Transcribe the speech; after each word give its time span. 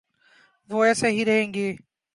وہ 0.69 0.83
ایسے 0.83 1.07
ہی 1.07 1.25
رہیں 1.25 1.53
گے۔ 1.53 1.67